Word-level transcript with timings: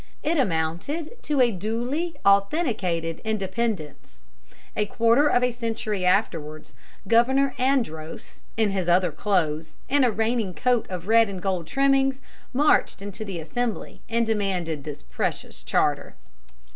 It 0.23 0.39
amounted 0.39 1.21
to 1.21 1.41
a 1.41 1.51
duly 1.51 2.15
authenticated 2.25 3.21
independence. 3.23 4.23
A 4.75 4.87
quarter 4.87 5.27
of 5.27 5.43
a 5.43 5.51
century 5.51 6.07
afterwards 6.07 6.73
Governor 7.07 7.53
Andros, 7.59 8.41
in 8.57 8.71
his 8.71 8.89
other 8.89 9.11
clothes 9.11 9.77
and 9.91 10.03
a 10.03 10.09
reigning 10.11 10.55
coat 10.55 10.87
of 10.89 11.07
red 11.07 11.29
and 11.29 11.39
gold 11.39 11.67
trimmings, 11.67 12.19
marched 12.51 13.03
into 13.03 13.23
the 13.23 13.39
Assembly 13.39 14.01
and 14.09 14.25
demanded 14.25 14.85
this 14.85 15.03
precious 15.03 15.61
charter. 15.61 16.15